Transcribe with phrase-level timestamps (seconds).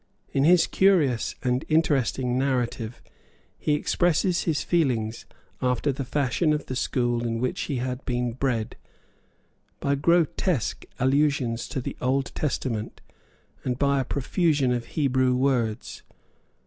[0.31, 3.03] In his curious and interesting narrative,
[3.59, 5.27] he expresses his feelings,
[5.61, 8.77] after the fashion of the school in which he had been bred,
[9.79, 12.99] by grotesque allusions to the Old Testament,
[13.63, 16.01] and by a profusion of Hebrew words.